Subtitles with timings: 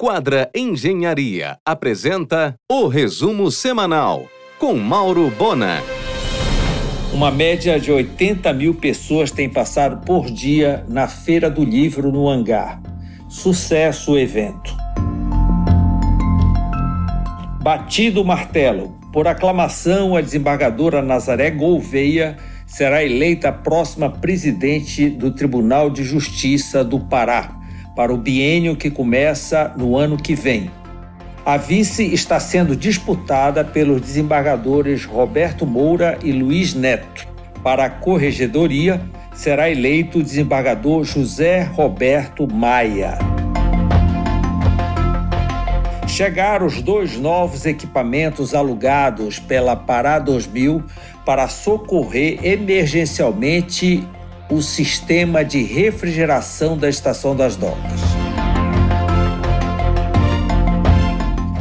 [0.00, 5.82] Quadra Engenharia apresenta o resumo semanal com Mauro Bona.
[7.12, 12.28] Uma média de 80 mil pessoas tem passado por dia na Feira do Livro no
[12.28, 12.80] Hangar.
[13.28, 14.72] Sucesso o evento.
[17.60, 18.96] Batido o martelo.
[19.12, 22.36] Por aclamação, a desembargadora Nazaré Gouveia
[22.68, 27.57] será eleita a próxima presidente do Tribunal de Justiça do Pará
[27.98, 30.70] para o biênio que começa no ano que vem.
[31.44, 37.26] A vice está sendo disputada pelos desembargadores Roberto Moura e Luiz Neto.
[37.60, 39.00] Para a corregedoria,
[39.34, 43.18] será eleito o desembargador José Roberto Maia.
[46.06, 50.84] Chegaram os dois novos equipamentos alugados pela Pará 2000
[51.26, 54.06] para socorrer emergencialmente
[54.50, 58.00] o sistema de refrigeração da Estação das Docas.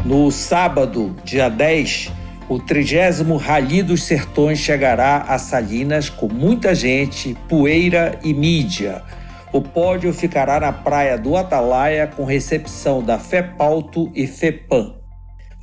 [0.06, 2.14] No sábado, dia 10,
[2.48, 9.04] o 30 Rally dos Sertões chegará a Salinas com muita gente, poeira e mídia.
[9.52, 14.96] O pódio ficará na praia do Atalaia com recepção da FEPALTO e FEPAM.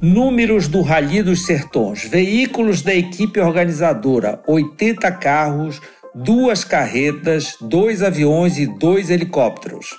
[0.00, 5.80] Números do Rally dos Sertões: veículos da equipe organizadora, 80 carros,
[6.14, 9.98] duas carretas, dois aviões e dois helicópteros.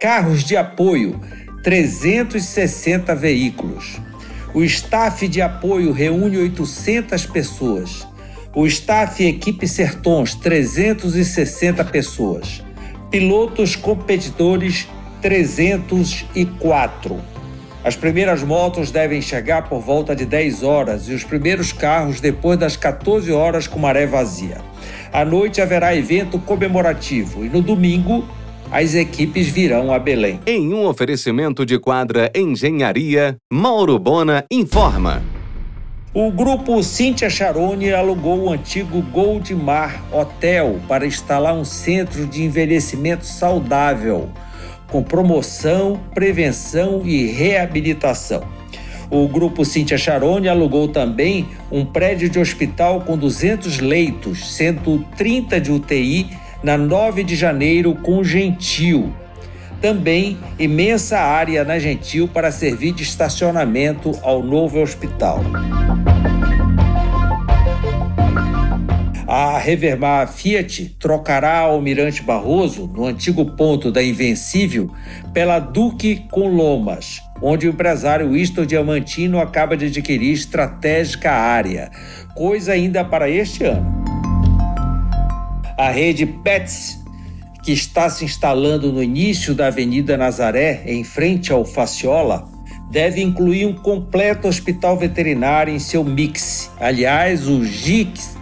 [0.00, 1.20] Carros de apoio,
[1.64, 4.00] 360 veículos.
[4.54, 8.06] O staff de apoio reúne 800 pessoas.
[8.54, 12.62] O staff Equipe Sertões, 360 pessoas.
[13.10, 14.86] Pilotos competidores,
[15.20, 17.20] 304.
[17.82, 22.58] As primeiras motos devem chegar por volta de 10 horas e os primeiros carros depois
[22.58, 24.71] das 14 horas com maré vazia.
[25.12, 28.24] À noite haverá evento comemorativo e no domingo
[28.70, 30.40] as equipes virão a Belém.
[30.46, 35.22] Em um oferecimento de quadra Engenharia, Mauro Bona informa.
[36.14, 43.26] O grupo Cintia Charone alugou o antigo Goldmar Hotel para instalar um centro de envelhecimento
[43.26, 44.30] saudável,
[44.90, 48.61] com promoção, prevenção e reabilitação.
[49.12, 55.60] O grupo Cintia Charone alugou também um prédio de hospital com 200 leitos, sendo 30
[55.60, 56.30] de UTI,
[56.62, 59.12] na 9 de janeiro com Gentil.
[59.82, 65.42] Também imensa área na Gentil para servir de estacionamento ao novo hospital.
[69.28, 74.90] A Revermar Fiat trocará a Almirante Barroso, no antigo ponto da Invencível,
[75.34, 81.90] pela Duque com Lomas, onde o empresário Winston Diamantino acaba de adquirir estratégica área,
[82.34, 84.02] coisa ainda para este ano.
[85.76, 87.00] A rede PETS,
[87.64, 92.48] que está se instalando no início da Avenida Nazaré, em frente ao Faciola,
[92.90, 96.70] deve incluir um completo hospital veterinário em seu mix.
[96.78, 98.36] Aliás, o GICS,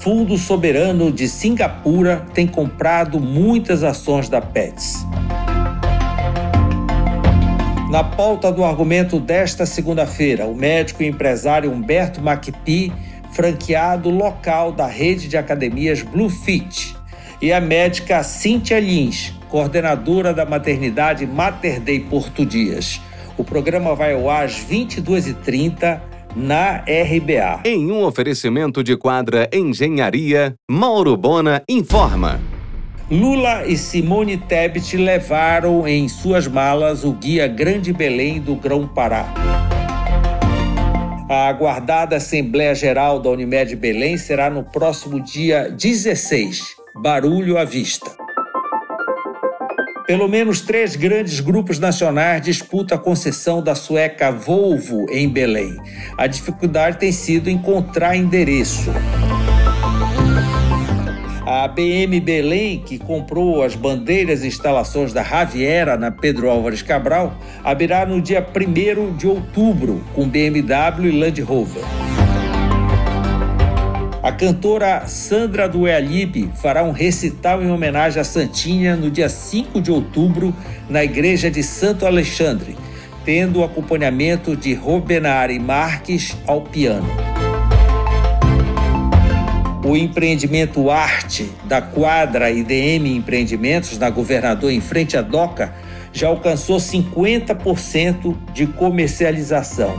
[0.00, 5.06] Fundo Soberano de Singapura, tem comprado muitas ações da PETS.
[7.90, 12.92] Na pauta do argumento desta segunda-feira, o médico e empresário Humberto Macpi,
[13.30, 16.96] franqueado local da rede de academias Bluefit,
[17.40, 23.00] e a médica Cíntia Lins, coordenadora da maternidade Mater Dei Porto Dias.
[23.38, 26.00] O programa vai ao ar às 22h30
[26.34, 27.60] na RBA.
[27.64, 32.40] Em um oferecimento de quadra Engenharia, Mauro Bona informa.
[33.08, 39.32] Lula e Simone Tebet levaram em suas malas o guia Grande Belém do Grão-Pará.
[41.28, 46.74] A aguardada Assembleia Geral da Unimed Belém será no próximo dia 16.
[46.96, 48.10] Barulho à vista.
[50.04, 55.76] Pelo menos três grandes grupos nacionais disputam a concessão da sueca Volvo em Belém.
[56.18, 58.90] A dificuldade tem sido encontrar endereço.
[61.48, 67.38] A BM Belém, que comprou as bandeiras e instalações da Raviera na Pedro Álvares Cabral,
[67.62, 71.84] abrirá no dia 1 de outubro com BMW e Land Rover.
[74.24, 79.80] A cantora Sandra do Ealibe fará um recital em homenagem a Santinha no dia 5
[79.80, 80.52] de outubro
[80.90, 82.76] na Igreja de Santo Alexandre,
[83.24, 87.25] tendo o acompanhamento de Robenari Marques ao piano.
[89.86, 95.72] O empreendimento Arte da Quadra IDM Empreendimentos, na Governador em frente à DOCA,
[96.12, 99.94] já alcançou 50% de comercialização.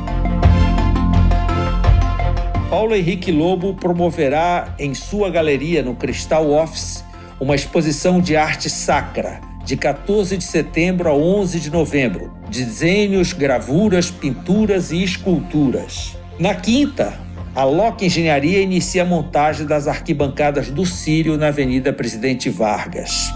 [2.69, 7.05] Paulo Henrique Lobo promoverá em sua galeria no Cristal Office
[7.39, 12.33] uma exposição de arte sacra, de 14 de setembro a 11 de novembro.
[12.49, 16.17] Desenhos, gravuras, pinturas e esculturas.
[16.37, 17.25] Na quinta,
[17.57, 23.33] a Loki Engenharia inicia a montagem das arquibancadas do Sírio na Avenida Presidente Vargas.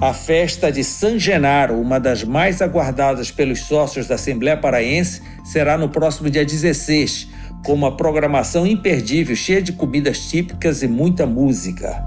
[0.00, 5.76] A festa de San Genaro, uma das mais aguardadas pelos sócios da Assembleia Paraense, será
[5.76, 7.28] no próximo dia 16,
[7.62, 12.02] com uma programação imperdível, cheia de comidas típicas e muita música.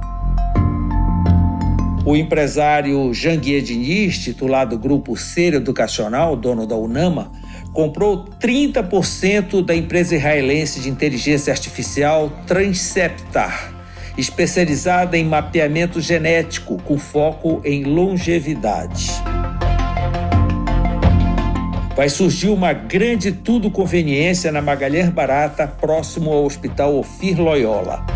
[2.03, 7.31] O empresário Janguier Diniz, titular do grupo Ser Educacional, dono da UNAMA,
[7.75, 13.75] comprou 30% da empresa israelense de inteligência artificial Transceptar
[14.17, 19.11] especializada em mapeamento genético com foco em longevidade.
[21.97, 28.14] Vai surgir uma grande tudo conveniência na Magalhães Barata, próximo ao Hospital Ofir Loyola.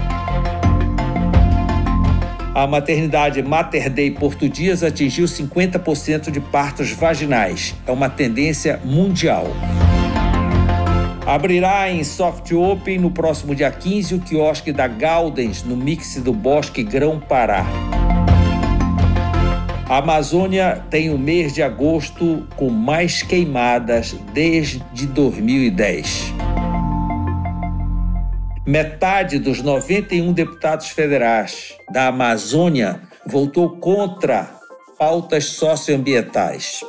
[2.60, 7.74] A maternidade Mater Dei Porto Dias atingiu 50% de partos vaginais.
[7.88, 9.48] É uma tendência mundial.
[11.26, 16.34] Abrirá em Soft Open no próximo dia 15 o quiosque da Galdens, no mix do
[16.34, 17.66] Bosque Grão Pará.
[19.88, 26.38] A Amazônia tem o mês de agosto com mais queimadas desde 2010.
[28.69, 34.48] Metade dos 91 deputados federais da Amazônia votou contra
[34.95, 36.81] pautas socioambientais.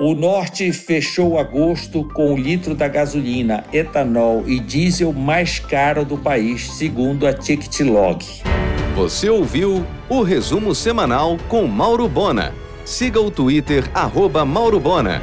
[0.00, 6.16] O Norte fechou agosto com o litro da gasolina, etanol e diesel mais caro do
[6.16, 8.24] país, segundo a Ticketlog.
[8.96, 12.54] Você ouviu o resumo semanal com Mauro Bona.
[12.86, 15.20] Siga o Twitter, arroba Mauro Bona.